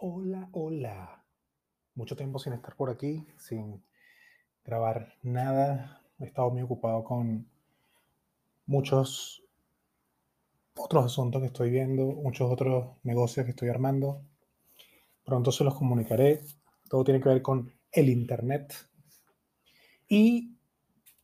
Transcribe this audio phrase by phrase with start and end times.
[0.00, 1.24] Hola, hola.
[1.96, 3.82] Mucho tiempo sin estar por aquí, sin
[4.64, 6.04] grabar nada.
[6.20, 7.48] He estado muy ocupado con
[8.64, 9.42] muchos
[10.76, 14.22] otros asuntos que estoy viendo, muchos otros negocios que estoy armando.
[15.24, 16.42] Pronto se los comunicaré.
[16.88, 18.72] Todo tiene que ver con el Internet.
[20.06, 20.54] Y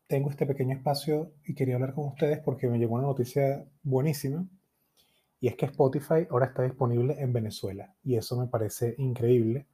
[0.08, 4.48] tengo este pequeño espacio y quería hablar con ustedes porque me llegó una noticia buenísima
[5.44, 9.66] y es que Spotify ahora está disponible en Venezuela y eso me parece increíble.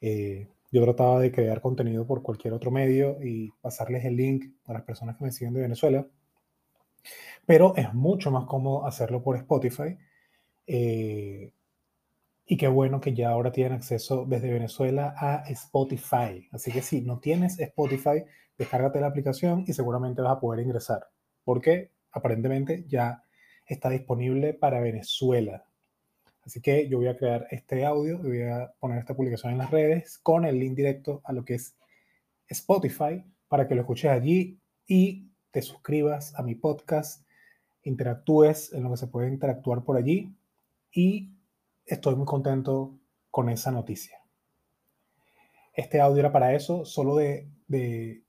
[0.00, 4.74] Eh, yo trataba de crear contenido por cualquier otro medio y pasarles el link a
[4.74, 6.06] las personas que me siguen de Venezuela,
[7.46, 9.98] pero es mucho más cómodo hacerlo por Spotify.
[10.68, 11.50] Eh,
[12.46, 16.46] y qué bueno que ya ahora tienen acceso desde Venezuela a Spotify.
[16.52, 18.22] Así que si no tienes Spotify,
[18.56, 21.08] descárgate la aplicación y seguramente vas a poder ingresar.
[21.42, 23.24] Porque aparentemente ya
[23.68, 25.64] está disponible para Venezuela.
[26.44, 29.70] Así que yo voy a crear este audio voy a poner esta publicación en las
[29.70, 31.76] redes con el link directo a lo que es
[32.48, 37.26] Spotify para que lo escuches allí y te suscribas a mi podcast,
[37.82, 40.34] interactúes en lo que se puede interactuar por allí
[40.90, 41.34] y
[41.84, 42.98] estoy muy contento
[43.30, 44.18] con esa noticia.
[45.74, 48.22] Este audio era para eso, solo de, de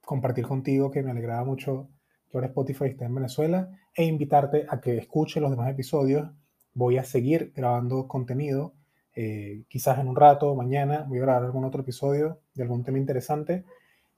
[0.00, 1.88] compartir contigo que me alegraba mucho
[2.32, 6.30] que ahora Spotify esté en Venezuela e invitarte a que escuches los demás episodios.
[6.72, 8.72] Voy a seguir grabando contenido,
[9.14, 12.96] eh, quizás en un rato, mañana, voy a grabar algún otro episodio de algún tema
[12.96, 13.64] interesante.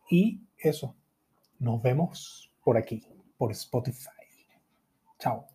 [0.08, 0.94] Y eso,
[1.58, 3.02] nos vemos por aquí,
[3.36, 4.10] por Spotify.
[5.18, 5.46] Chao.